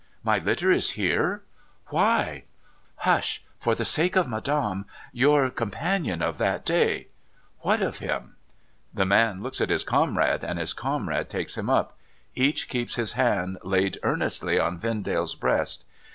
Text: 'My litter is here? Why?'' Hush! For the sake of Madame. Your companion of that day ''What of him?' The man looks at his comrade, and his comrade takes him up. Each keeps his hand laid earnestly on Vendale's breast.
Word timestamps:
'My 0.31 0.39
litter 0.39 0.71
is 0.71 0.93
here? 0.97 1.43
Why?'' 1.89 2.45
Hush! 3.05 3.43
For 3.59 3.75
the 3.75 3.85
sake 3.85 4.15
of 4.15 4.27
Madame. 4.27 4.87
Your 5.13 5.51
companion 5.51 6.23
of 6.23 6.39
that 6.39 6.65
day 6.65 7.09
''What 7.59 7.83
of 7.83 7.99
him?' 7.99 8.35
The 8.95 9.05
man 9.05 9.43
looks 9.43 9.61
at 9.61 9.69
his 9.69 9.83
comrade, 9.83 10.43
and 10.43 10.57
his 10.57 10.73
comrade 10.73 11.29
takes 11.29 11.55
him 11.55 11.69
up. 11.69 11.99
Each 12.33 12.67
keeps 12.67 12.95
his 12.95 13.11
hand 13.13 13.59
laid 13.63 13.99
earnestly 14.01 14.59
on 14.59 14.79
Vendale's 14.79 15.35
breast. 15.35 15.85